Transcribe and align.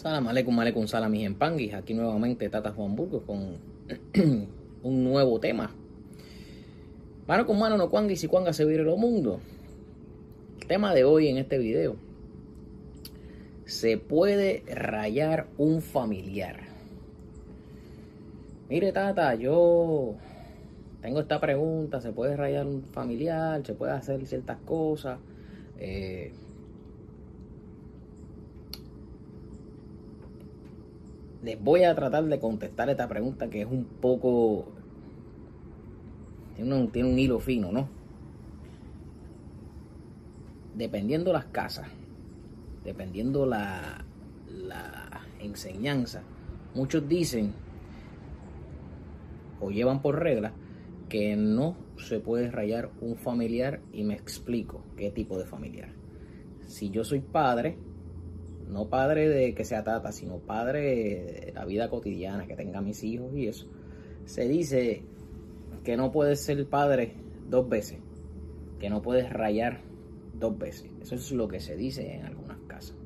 Salam 0.00 0.32
aleikum, 0.32 0.56
aleikum, 0.56 0.88
salam, 0.88 1.12
mis 1.12 1.26
empanguis. 1.28 1.74
Aquí 1.74 1.92
nuevamente 1.92 2.48
Tata 2.48 2.72
Juan 2.72 2.96
Burgos 2.96 3.22
con 3.26 3.58
un 4.82 5.04
nuevo 5.04 5.38
tema. 5.40 5.76
Mano 7.26 7.44
con 7.44 7.58
mano 7.58 7.76
no 7.76 7.90
cuanga 7.90 8.14
y 8.14 8.26
cuanga 8.26 8.54
se 8.54 8.64
vire 8.64 8.82
lo 8.82 8.96
mundo. 8.96 9.40
El 10.58 10.66
tema 10.66 10.94
de 10.94 11.04
hoy 11.04 11.28
en 11.28 11.36
este 11.36 11.58
video. 11.58 11.96
Se 13.66 13.98
puede 13.98 14.64
rayar 14.74 15.48
un 15.58 15.82
familiar. 15.82 16.60
Mire, 18.70 18.92
Tata, 18.92 19.34
yo 19.34 20.14
tengo 21.02 21.20
esta 21.20 21.42
pregunta. 21.42 22.00
¿Se 22.00 22.10
puede 22.10 22.38
rayar 22.38 22.66
un 22.66 22.84
familiar? 22.84 23.66
¿Se 23.66 23.74
puede 23.74 23.92
hacer 23.92 24.26
ciertas 24.26 24.56
cosas? 24.64 25.18
Eh, 25.78 26.32
les 31.42 31.62
voy 31.62 31.84
a 31.84 31.94
tratar 31.94 32.24
de 32.24 32.38
contestar 32.38 32.90
esta 32.90 33.08
pregunta 33.08 33.48
que 33.48 33.62
es 33.62 33.66
un 33.66 33.84
poco... 33.84 34.72
Tiene 36.54 36.74
un, 36.74 36.90
tiene 36.90 37.08
un 37.08 37.18
hilo 37.18 37.40
fino, 37.40 37.72
¿no? 37.72 37.88
Dependiendo 40.74 41.32
las 41.32 41.46
casas, 41.46 41.88
dependiendo 42.84 43.46
la, 43.46 44.04
la 44.48 45.22
enseñanza, 45.40 46.22
muchos 46.74 47.08
dicen 47.08 47.52
o 49.60 49.70
llevan 49.70 50.02
por 50.02 50.18
regla 50.18 50.52
que 51.08 51.36
no 51.36 51.76
se 51.96 52.20
puede 52.20 52.50
rayar 52.50 52.90
un 53.00 53.16
familiar 53.16 53.80
y 53.92 54.04
me 54.04 54.14
explico 54.14 54.84
qué 54.96 55.10
tipo 55.10 55.38
de 55.38 55.46
familiar. 55.46 55.92
Si 56.66 56.90
yo 56.90 57.04
soy 57.04 57.20
padre, 57.20 57.78
no 58.70 58.88
padre 58.88 59.28
de 59.28 59.54
que 59.54 59.64
sea 59.64 59.84
tata, 59.84 60.12
sino 60.12 60.38
padre 60.38 60.80
de 61.46 61.52
la 61.54 61.64
vida 61.64 61.90
cotidiana, 61.90 62.46
que 62.46 62.56
tenga 62.56 62.80
mis 62.80 63.02
hijos 63.02 63.34
y 63.34 63.48
eso, 63.48 63.66
se 64.24 64.48
dice 64.48 65.02
que 65.84 65.96
no 65.96 66.12
puedes 66.12 66.40
ser 66.40 66.64
padre 66.66 67.14
dos 67.48 67.68
veces, 67.68 67.98
que 68.78 68.88
no 68.88 69.02
puedes 69.02 69.32
rayar 69.32 69.80
dos 70.34 70.56
veces. 70.56 70.90
Eso 71.00 71.16
es 71.16 71.32
lo 71.32 71.48
que 71.48 71.60
se 71.60 71.76
dice 71.76 72.14
en 72.14 72.24
algunas 72.24 72.58
casas. 72.68 72.96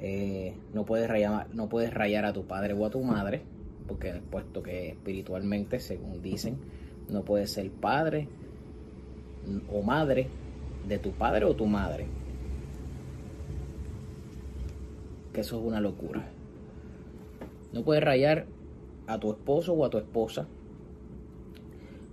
Eh, 0.00 0.54
no, 0.72 0.84
puedes 0.84 1.08
rayar, 1.08 1.54
no 1.54 1.68
puedes 1.68 1.94
rayar 1.94 2.24
a 2.24 2.32
tu 2.32 2.46
padre 2.46 2.74
o 2.74 2.84
a 2.84 2.90
tu 2.90 3.02
madre, 3.02 3.42
porque 3.86 4.20
puesto 4.30 4.62
que 4.62 4.88
espiritualmente, 4.90 5.78
según 5.78 6.20
dicen, 6.20 6.58
no 7.08 7.24
puedes 7.24 7.52
ser 7.52 7.70
padre 7.70 8.28
o 9.70 9.82
madre 9.82 10.28
de 10.88 10.98
tu 10.98 11.12
padre 11.12 11.44
o 11.44 11.54
tu 11.54 11.66
madre 11.66 12.06
que 15.34 15.42
eso 15.42 15.58
es 15.58 15.66
una 15.66 15.80
locura. 15.80 16.24
No 17.72 17.84
puedes 17.84 18.02
rayar 18.02 18.46
a 19.06 19.18
tu 19.18 19.32
esposo 19.32 19.74
o 19.74 19.84
a 19.84 19.90
tu 19.90 19.98
esposa. 19.98 20.46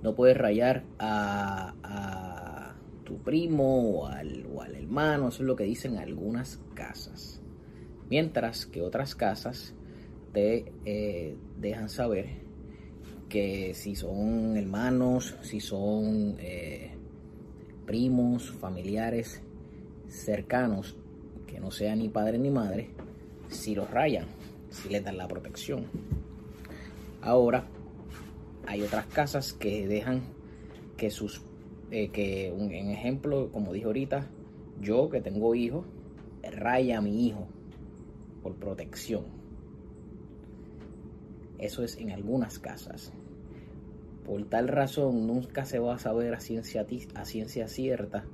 No 0.02 0.16
puedes 0.16 0.36
rayar 0.36 0.84
a, 1.00 2.74
tu 3.06 3.18
primo 3.20 4.00
o 4.00 4.08
al, 4.08 4.46
o 4.54 4.62
al, 4.62 4.76
hermano. 4.76 5.30
Eso 5.30 5.44
es 5.44 5.48
lo 5.48 5.56
que 5.56 5.64
dicen 5.64 5.98
algunas 5.98 6.60
casas. 6.74 7.42
Mientras 8.10 8.66
que 8.66 8.82
otras 8.82 9.16
casas 9.16 9.76
te 10.34 10.74
eh, 10.86 11.38
dejan 11.60 11.90
saber 11.90 12.42
que 13.30 13.74
si 13.76 13.96
son 13.96 14.58
hermanos, 14.58 15.38
si 15.42 15.60
son 15.60 16.36
eh, 16.40 16.92
primos, 17.86 18.52
familiares 18.52 19.42
cercanos, 20.08 20.98
que 21.46 21.60
no 21.60 21.70
sean 21.70 22.00
ni 22.00 22.10
padre 22.10 22.40
ni 22.40 22.50
madre, 22.50 22.90
si 23.52 23.76
los 23.76 23.90
rayan, 23.92 24.26
si 24.70 24.90
les 24.90 25.04
dan 25.04 25.18
la 25.18 25.28
protección. 25.28 25.86
Ahora, 27.22 27.66
hay 28.66 28.82
otras 28.82 29.06
casas 29.08 29.54
que 29.54 29.88
dejan 29.88 30.22
que 30.98 31.12
sus, 31.12 31.42
eh, 31.92 32.10
que 32.10 32.52
un, 32.56 32.72
ejemplo, 32.72 33.52
como 33.52 33.74
dije 33.74 33.86
ahorita, 33.86 34.28
yo 34.80 35.10
que 35.10 35.22
tengo 35.22 35.54
hijos, 35.54 35.86
raya 36.42 36.98
a 36.98 37.02
mi 37.02 37.28
hijo 37.28 37.48
por 38.42 38.56
protección. 38.56 39.26
Eso 41.60 41.84
es 41.84 41.98
en 41.98 42.12
algunas 42.12 42.58
casas. 42.58 43.14
Por 44.26 44.46
tal 44.46 44.68
razón, 44.68 45.28
nunca 45.28 45.66
se 45.66 45.78
va 45.78 45.96
a 45.96 46.00
saber 46.00 46.34
a 46.34 46.40
ciencia, 46.40 46.88
a 47.14 47.26
ciencia 47.26 47.68
cierta 47.68 48.26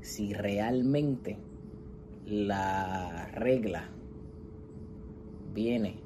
si 0.00 0.32
realmente 0.32 1.38
la 2.26 3.28
regla 3.32 3.93
viene 5.54 5.96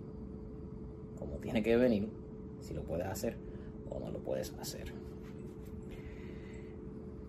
como 1.19 1.37
tiene 1.39 1.63
que 1.63 1.77
venir, 1.77 2.09
si 2.61 2.75
lo 2.75 2.83
puedes 2.83 3.07
hacer 3.07 3.37
o 3.91 3.99
no 3.99 4.11
lo 4.11 4.19
puedes 4.21 4.53
hacer. 4.61 4.93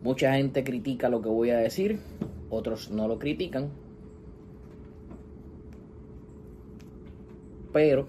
Mucha 0.03 0.34
gente 0.34 0.63
critica 0.63 1.09
lo 1.09 1.22
que 1.22 1.29
voy 1.29 1.50
a 1.50 1.58
decir, 1.58 2.00
otros 2.50 2.91
no 2.91 3.08
lo 3.08 3.19
critican, 3.19 3.69
pero 7.74 8.08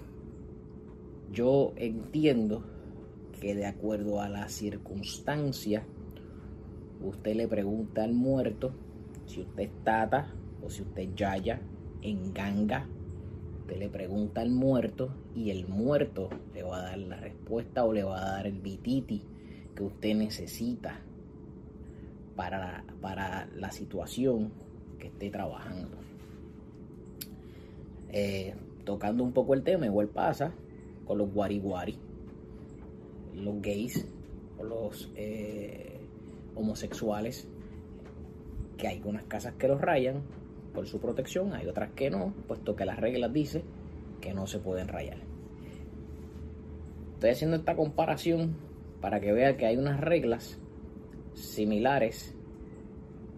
yo 1.31 1.73
entiendo 1.75 2.63
que 3.39 3.55
de 3.55 3.65
acuerdo 3.65 4.21
a 4.21 4.29
la 4.29 4.47
circunstancia, 4.47 5.83
usted 7.01 7.35
le 7.35 7.47
pregunta 7.47 8.03
al 8.03 8.13
muerto 8.13 8.71
si 9.25 9.41
usted 9.41 9.63
es 9.63 9.83
tata 9.83 10.33
o 10.63 10.69
si 10.69 10.83
usted 10.83 11.01
es 11.01 11.15
yaya, 11.15 11.61
en 12.01 12.33
ganga 12.33 12.87
le 13.67 13.89
pregunta 13.89 14.41
al 14.41 14.49
muerto 14.49 15.13
y 15.35 15.49
el 15.49 15.67
muerto 15.67 16.29
le 16.53 16.63
va 16.63 16.79
a 16.79 16.83
dar 16.83 16.97
la 16.97 17.17
respuesta 17.17 17.85
o 17.85 17.93
le 17.93 18.03
va 18.03 18.21
a 18.21 18.31
dar 18.35 18.47
el 18.47 18.59
bititi 18.59 19.23
que 19.75 19.83
usted 19.83 20.15
necesita 20.15 20.99
para 22.35 22.83
para 23.01 23.47
la 23.55 23.71
situación 23.71 24.51
que 24.99 25.07
esté 25.07 25.29
trabajando. 25.29 25.97
Eh, 28.09 28.53
tocando 28.85 29.23
un 29.23 29.33
poco 29.33 29.53
el 29.53 29.63
tema, 29.63 29.85
igual 29.85 30.07
pasa 30.07 30.53
con 31.05 31.17
los 31.17 31.33
guariguari, 31.33 31.97
los 33.33 33.61
gays 33.61 34.07
o 34.59 34.63
los 34.63 35.11
eh, 35.15 35.99
homosexuales, 36.55 37.47
que 38.77 38.87
hay 38.87 39.01
unas 39.05 39.23
casas 39.23 39.53
que 39.55 39.67
los 39.67 39.81
rayan, 39.81 40.21
por 40.73 40.87
su 40.87 40.99
protección, 40.99 41.53
hay 41.53 41.67
otras 41.67 41.91
que 41.91 42.09
no, 42.09 42.33
puesto 42.47 42.75
que 42.75 42.85
las 42.85 42.99
reglas 42.99 43.31
dicen 43.33 43.63
que 44.19 44.33
no 44.33 44.47
se 44.47 44.59
pueden 44.59 44.87
rayar. 44.87 45.17
Estoy 47.13 47.29
haciendo 47.29 47.57
esta 47.57 47.75
comparación 47.75 48.55
para 48.99 49.19
que 49.19 49.33
vea 49.33 49.57
que 49.57 49.65
hay 49.65 49.77
unas 49.77 49.99
reglas 49.99 50.59
similares 51.33 52.35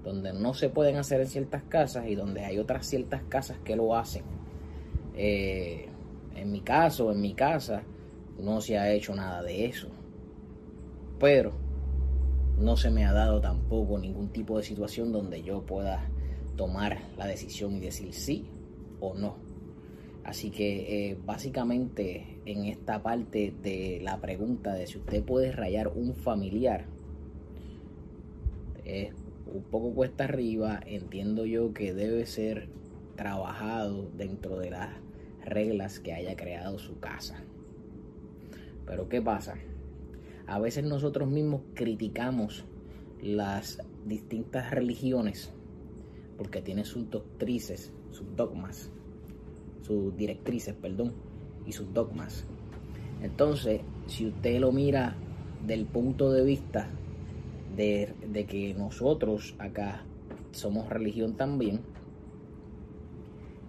donde 0.04 0.34
no 0.34 0.54
se 0.54 0.70
pueden 0.70 0.98
hacer 0.98 1.22
en 1.22 1.28
ciertas 1.28 1.64
casas 1.64 2.08
y 2.08 2.16
donde 2.16 2.44
hay 2.44 2.60
otras 2.60 2.86
ciertas 2.86 3.24
casas 3.24 3.58
que 3.64 3.76
lo 3.76 3.96
hacen. 3.96 4.24
Eh, 5.16 5.88
en 6.36 6.52
mi 6.52 6.62
caso, 6.62 7.12
en 7.12 7.22
mi 7.22 7.34
casa, 7.34 7.84
no 8.40 8.60
se 8.60 8.78
ha 8.78 8.92
hecho 8.92 9.16
nada 9.16 9.42
de 9.44 9.66
eso. 9.66 9.88
Pero 11.20 11.54
no 12.58 12.76
se 12.76 12.90
me 12.90 13.06
ha 13.06 13.14
dado 13.14 13.40
tampoco 13.40 13.98
ningún 13.98 14.30
tipo 14.30 14.58
de 14.58 14.64
situación 14.64 15.12
donde 15.12 15.42
yo 15.42 15.62
pueda 15.66 16.10
tomar 16.56 17.10
la 17.18 17.28
decisión 17.28 17.76
y 17.76 17.80
decir 17.80 18.14
sí 18.14 18.46
o 19.00 19.14
no. 19.14 19.38
Así 20.24 20.52
que 20.52 21.10
eh, 21.10 21.18
básicamente 21.26 22.40
en 22.46 22.66
esta 22.66 23.04
parte 23.04 23.54
de 23.62 24.00
la 24.02 24.22
pregunta 24.22 24.74
de 24.74 24.88
si 24.88 24.98
usted 24.98 25.24
puede 25.24 25.52
rayar 25.52 25.90
un 25.90 26.16
familiar, 26.16 26.86
es 28.86 29.14
un 29.54 29.64
poco 29.64 29.94
cuesta 29.94 30.24
arriba, 30.24 30.80
entiendo 30.86 31.46
yo 31.46 31.74
que 31.74 31.94
debe 31.94 32.26
ser 32.26 32.70
trabajado 33.16 34.10
dentro 34.16 34.58
de 34.60 34.72
las 34.72 34.96
reglas 35.44 36.00
que 36.00 36.14
haya 36.14 36.36
creado 36.36 36.80
su 36.80 37.00
casa. 37.00 37.44
Pero 38.86 39.10
¿qué 39.10 39.22
pasa? 39.22 39.56
A 40.48 40.60
veces 40.60 40.84
nosotros 40.86 41.30
mismos 41.30 41.62
criticamos 41.74 42.66
las 43.22 43.80
distintas 44.06 44.72
religiones 44.72 45.54
porque 46.44 46.62
tiene 46.62 46.84
sus 46.84 47.10
doctrices, 47.10 47.94
sus 48.12 48.36
dogmas, 48.36 48.92
sus 49.82 50.14
directrices, 50.18 50.76
perdón, 50.76 51.14
y 51.66 51.72
sus 51.72 51.94
dogmas. 51.94 52.46
Entonces, 53.22 53.80
si 54.08 54.28
usted 54.28 54.60
lo 54.60 54.74
mira 54.74 55.16
del 55.66 55.86
punto 55.86 56.34
de 56.34 56.44
vista 56.44 56.90
de, 57.78 58.14
de 58.30 58.46
que 58.46 58.74
nosotros 58.74 59.56
acá 59.58 60.04
somos 60.52 60.90
religión 60.90 61.38
también, 61.38 61.80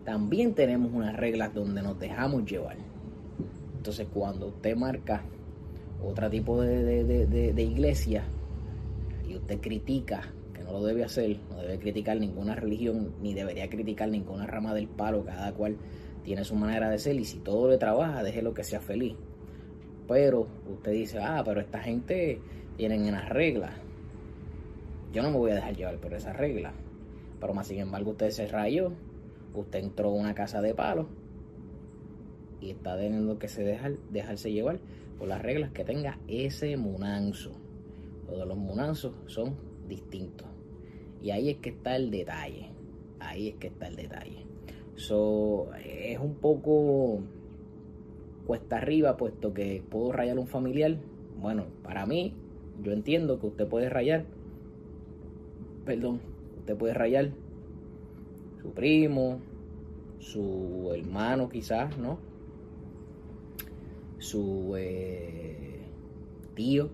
también 0.05 0.55
tenemos 0.55 0.93
unas 0.93 1.15
reglas 1.15 1.55
donde 1.55 1.81
nos 1.81 1.97
dejamos 2.00 2.44
llevar. 2.44 2.77
Entonces, 3.77 4.09
cuando 4.12 4.49
usted 4.49 4.75
marca 4.75 5.23
otro 6.05 6.29
tipo 6.29 6.61
de, 6.61 7.05
de, 7.05 7.53
de 7.53 7.62
iglesia 7.62 8.25
y 9.29 9.37
usted 9.37 9.61
critica 9.61 10.32
lo 10.75 10.85
debe 10.85 11.05
hacer, 11.05 11.38
no 11.50 11.62
debe 11.62 11.79
criticar 11.79 12.19
ninguna 12.19 12.56
religión, 12.56 13.15
ni 13.23 13.32
debería 13.32 13.69
criticar 13.69 14.09
ninguna 14.09 14.44
rama 14.44 14.75
del 14.75 14.88
palo, 14.88 15.25
cada 15.25 15.53
cual 15.53 15.76
tiene 16.25 16.44
su 16.44 16.56
manera 16.56 16.91
de 16.91 16.99
ser 16.99 17.15
y 17.15 17.25
si 17.25 17.38
todo 17.38 17.69
le 17.69 17.79
trabaja, 17.79 18.25
déjelo 18.25 18.55
que 18.55 18.65
sea 18.65 18.81
feliz. 18.81 19.15
Pero 20.09 20.49
usted 20.69 20.91
dice, 20.91 21.21
ah, 21.21 21.43
pero 21.44 21.61
esta 21.61 21.79
gente 21.79 22.41
tienen 22.76 23.05
unas 23.05 23.29
reglas. 23.29 23.73
Yo 25.12 25.23
no 25.23 25.31
me 25.31 25.37
voy 25.37 25.53
a 25.53 25.55
dejar 25.55 25.76
llevar 25.76 25.99
por 25.99 26.12
esas 26.12 26.37
reglas. 26.37 26.75
Pero 27.41 27.55
más 27.55 27.69
sin 27.69 27.79
embargo 27.79 28.11
usted 28.11 28.31
se 28.31 28.49
rayó, 28.49 28.93
usted 29.55 29.79
entró 29.79 30.09
a 30.09 30.15
una 30.15 30.35
casa 30.35 30.61
de 30.61 30.75
palo 30.75 31.06
y 32.61 32.70
está 32.70 32.97
teniendo 32.97 33.38
que 33.38 33.47
se 33.47 33.62
dejar, 33.62 33.93
dejarse 34.11 34.50
llevar 34.50 34.81
por 35.19 35.29
las 35.29 35.41
reglas 35.41 35.70
que 35.70 35.85
tenga 35.85 36.19
ese 36.27 36.77
munanzo. 36.77 37.53
Todos 38.27 38.49
los 38.49 38.56
munanzos 38.56 39.12
son 39.27 39.55
distintos. 39.87 40.54
Y 41.25 41.31
ahí 41.31 41.49
es 41.49 41.56
que 41.56 41.71
está 41.71 41.97
el 41.97 42.11
detalle. 42.11 42.69
Ahí 43.19 43.49
es 43.49 43.55
que 43.55 43.69
está 43.69 43.88
el 43.88 43.97
detalle. 43.97 44.44
So, 44.94 45.71
es 45.82 46.19
un 46.19 46.35
poco 46.35 47.21
cuesta 48.47 48.76
arriba, 48.76 49.17
puesto 49.17 49.55
que 49.55 49.82
puedo 49.88 50.12
rayar 50.12 50.38
un 50.38 50.47
familiar. 50.47 50.99
Bueno, 51.41 51.65
para 51.82 52.05
mí, 52.05 52.35
yo 52.82 52.93
entiendo 52.93 53.41
que 53.41 53.47
usted 53.47 53.67
puede 53.67 53.88
rayar, 53.88 54.26
perdón, 55.87 56.21
usted 56.59 56.76
puede 56.76 56.93
rayar 56.93 57.31
su 58.61 58.73
primo, 58.73 59.41
su 60.19 60.93
hermano 60.94 61.49
quizás, 61.49 61.97
¿no? 61.97 62.19
Su 64.19 64.75
eh, 64.77 65.87
tío, 66.55 66.91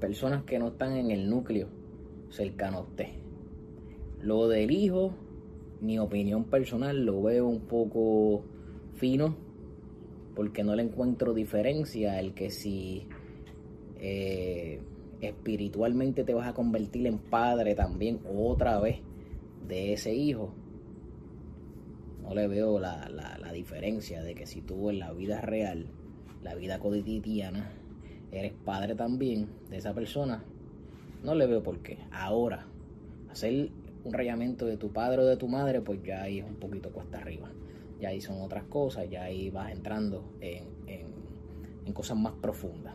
personas 0.00 0.42
que 0.42 0.58
no 0.58 0.66
están 0.66 0.96
en 0.96 1.12
el 1.12 1.30
núcleo 1.30 1.78
cercano 2.30 2.78
a 2.78 2.80
usted. 2.82 3.08
Lo 4.22 4.48
del 4.48 4.70
hijo, 4.70 5.14
mi 5.80 5.98
opinión 5.98 6.44
personal, 6.44 7.04
lo 7.04 7.22
veo 7.22 7.46
un 7.46 7.60
poco 7.60 8.44
fino 8.94 9.36
porque 10.34 10.64
no 10.64 10.74
le 10.74 10.82
encuentro 10.82 11.34
diferencia 11.34 12.18
el 12.20 12.34
que 12.34 12.50
si 12.50 13.06
eh, 13.98 14.80
espiritualmente 15.20 16.24
te 16.24 16.34
vas 16.34 16.48
a 16.48 16.54
convertir 16.54 17.06
en 17.06 17.18
padre 17.18 17.74
también 17.74 18.20
otra 18.24 18.80
vez 18.80 19.00
de 19.66 19.92
ese 19.92 20.14
hijo, 20.14 20.54
no 22.22 22.34
le 22.34 22.48
veo 22.48 22.78
la, 22.78 23.08
la, 23.08 23.52
diferencia 23.52 24.22
de 24.22 24.34
que 24.34 24.46
si 24.46 24.62
tú 24.62 24.88
en 24.88 25.00
la 25.00 25.12
vida 25.12 25.40
real, 25.40 25.88
la 26.42 26.54
vida 26.54 26.78
cotidiana, 26.78 27.72
eres 28.30 28.52
padre 28.64 28.94
también 28.94 29.48
de 29.68 29.76
esa 29.76 29.92
persona, 29.92 30.44
no 31.22 31.34
le 31.34 31.46
veo 31.46 31.62
por 31.62 31.80
qué. 31.80 31.98
Ahora, 32.10 32.66
hacer 33.30 33.70
un 34.04 34.12
rayamiento 34.12 34.66
de 34.66 34.76
tu 34.76 34.92
padre 34.92 35.22
o 35.22 35.26
de 35.26 35.36
tu 35.36 35.48
madre, 35.48 35.80
pues 35.80 36.02
ya 36.02 36.22
ahí 36.22 36.38
es 36.38 36.44
un 36.44 36.56
poquito 36.56 36.90
cuesta 36.90 37.18
arriba 37.18 37.50
ya 38.00 38.08
ahí 38.08 38.20
son 38.20 38.40
otras 38.40 38.64
cosas, 38.64 39.08
ya 39.10 39.24
ahí 39.24 39.50
vas 39.50 39.70
entrando 39.70 40.24
en, 40.40 40.80
cosas 41.92 42.16
más 42.16 42.34
profundas. 42.40 42.94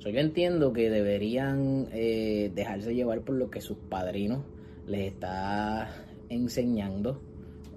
yo 0.00 0.10
entiendo 0.10 0.72
que 0.72 0.90
deberían 0.90 1.86
eh, 1.92 2.50
dejarse 2.52 2.92
llevar 2.92 3.20
por 3.20 3.36
lo 3.36 3.48
que 3.48 3.60
sus 3.60 3.78
padrinos 3.78 4.44
les 4.88 5.12
está 5.12 5.88
enseñando. 6.28 7.22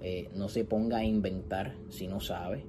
Eh, 0.02 0.28
no 0.34 0.48
se 0.48 0.64
ponga 0.64 0.98
a 0.98 1.04
inventar 1.04 1.76
si 1.90 2.08
no 2.08 2.18
sabe. 2.18 2.64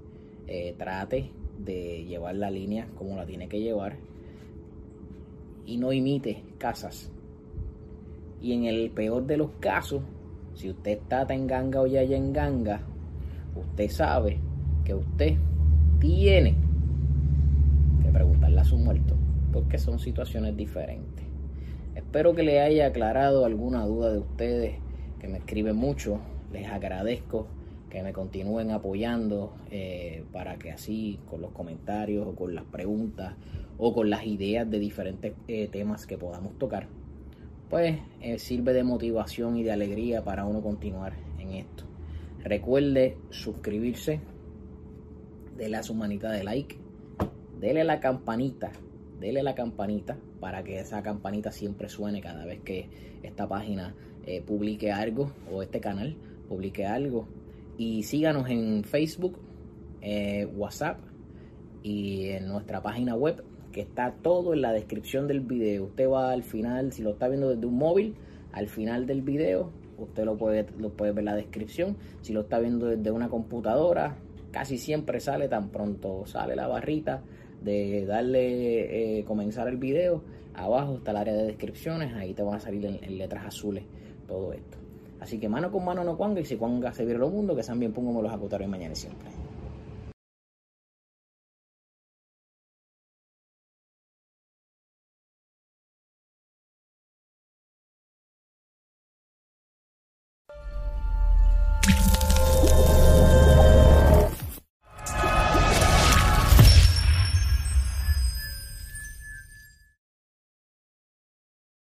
Eh, 0.45 0.75
trate 0.77 1.31
de 1.57 2.06
llevar 2.06 2.36
la 2.36 2.51
línea 2.51 2.88
como 2.95 3.16
la 3.16 3.25
tiene 3.25 3.50
que 3.50 3.60
llevar. 3.60 3.98
Y 5.66 5.77
no 5.77 5.92
imite 5.92 6.44
casas. 6.59 7.11
Y 8.39 8.53
en 8.53 8.65
el 8.65 8.91
peor 8.91 9.25
de 9.25 9.38
los 9.38 9.50
casos, 9.59 10.03
si 10.53 10.69
usted 10.69 10.91
está 10.91 11.25
en 11.33 11.47
ganga 11.47 11.81
o 11.81 11.88
ya 11.88 12.03
en 12.03 12.31
ganga, 12.31 12.81
usted 13.56 13.89
sabe 13.89 14.39
que 14.85 14.94
usted 14.94 15.38
tiene 16.00 16.56
que 18.03 18.09
preguntarle 18.09 18.59
a 18.59 18.63
su 18.63 18.77
muerto, 18.77 19.15
porque 19.51 19.79
son 19.79 19.97
situaciones 19.97 20.56
diferentes. 20.56 21.25
Espero 21.95 22.35
que 22.35 22.44
le 22.44 22.61
haya 22.61 22.88
aclarado 22.88 23.45
alguna 23.45 23.85
duda 23.85 24.11
de 24.11 24.19
ustedes, 24.19 24.75
que 25.19 25.27
me 25.27 25.39
escriben 25.39 25.75
mucho. 25.75 26.19
Les 26.51 26.67
agradezco 26.67 27.47
que 27.89 28.03
me 28.03 28.13
continúen 28.13 28.71
apoyando 28.71 29.53
eh, 29.71 30.24
para 30.31 30.57
que 30.57 30.71
así 30.71 31.19
con 31.30 31.41
los 31.41 31.51
comentarios 31.51 32.27
o 32.27 32.36
con 32.36 32.53
las 32.53 32.65
preguntas 32.65 33.33
o 33.77 33.94
con 33.94 34.09
las 34.09 34.25
ideas 34.25 34.69
de 34.69 34.80
diferentes 34.80 35.33
eh, 35.47 35.68
temas 35.69 36.06
que 36.06 36.18
podamos 36.18 36.57
tocar, 36.57 36.88
pues 37.69 38.00
eh, 38.21 38.38
sirve 38.38 38.74
de 38.74 38.83
motivación 38.83 39.57
y 39.57 39.63
de 39.63 39.71
alegría 39.71 40.24
para 40.24 40.45
uno 40.45 40.62
continuar 40.62 41.13
en 41.39 41.51
esto. 41.51 41.86
Recuerde 42.44 43.18
suscribirse, 43.30 44.21
dele 45.57 45.77
a 45.77 45.83
su 45.83 45.94
manita 45.94 46.31
de 46.31 46.44
like, 46.44 46.77
dele 47.59 47.83
la 47.83 48.00
campanita, 48.00 48.71
dele 49.19 49.44
la 49.44 49.56
campanita 49.56 50.18
para 50.39 50.63
que 50.63 50.80
esa 50.80 51.01
campanita 51.01 51.51
siempre 51.51 51.89
suene 51.89 52.21
cada 52.21 52.45
vez 52.45 52.62
que 52.62 52.89
esta 53.24 53.47
página 53.47 53.95
publique 54.45 54.92
algo 54.92 55.31
o 55.51 55.63
este 55.63 55.80
canal 55.80 56.15
publique 56.50 56.85
algo. 56.85 57.27
Y 57.80 58.04
síganos 58.04 58.48
en 58.50 58.84
Facebook, 58.84 59.40
eh, 60.02 60.46
WhatsApp 60.46 61.00
y 61.81 62.28
en 62.28 62.48
nuestra 62.48 62.84
página 62.84 63.16
web 63.16 63.44
que 63.72 63.81
está 63.81 64.14
todo 64.22 64.54
en 64.54 64.62
la 64.62 64.74
descripción 64.74 65.28
del 65.28 65.40
video. 65.40 65.86
Usted 65.86 66.10
va 66.10 66.31
al 66.31 66.44
final, 66.44 66.92
si 66.92 67.02
lo 67.02 67.12
está 67.12 67.30
viendo 67.30 67.50
desde 67.50 67.66
un 67.66 67.78
móvil, 67.78 68.16
al 68.52 68.68
final 68.68 69.08
del 69.08 69.22
video 69.22 69.72
usted 69.98 70.26
lo 70.26 70.38
puede, 70.38 70.66
lo 70.78 70.90
puede 70.92 71.14
ver 71.14 71.24
la 71.24 71.36
descripción. 71.36 71.98
Si 72.22 72.34
lo 72.34 72.42
está 72.42 72.60
viendo 72.60 72.88
desde 72.88 73.12
una 73.12 73.30
computadora, 73.30 74.18
casi 74.52 74.78
siempre 74.78 75.22
sale 75.22 75.48
tan 75.48 75.70
pronto 75.70 76.26
sale 76.26 76.56
la 76.56 76.68
barrita 76.68 77.24
de 77.62 78.06
darle 78.06 79.20
eh, 79.20 79.24
comenzar 79.24 79.68
el 79.70 79.78
video. 79.78 80.24
Abajo 80.54 80.98
está 80.98 81.12
el 81.12 81.18
área 81.18 81.34
de 81.34 81.46
descripciones, 81.46 82.14
ahí 82.14 82.34
te 82.34 82.44
van 82.44 82.56
a 82.56 82.60
salir 82.60 82.86
en, 82.86 83.18
letras 83.18 83.46
azules 83.46 83.86
todo 84.28 84.52
esto. 84.52 84.78
Así 85.19 85.39
que 85.39 85.50
mano 85.50 85.71
con 85.71 85.83
mano 85.83 86.04
no 86.04 86.16
cuanga 86.16 86.39
y 86.39 86.45
si 86.45 86.56
cuanga 86.56 86.94
se 86.94 87.06
viene 87.06 87.19
lo 87.19 87.30
mundo, 87.30 87.56
que 87.56 87.63
sean 87.63 87.80
bien 87.80 87.94
pongo 87.94 88.21
los 88.21 88.31
acotarios 88.31 88.69
mañana 88.69 88.94
y 88.94 88.95
siempre. 88.95 89.30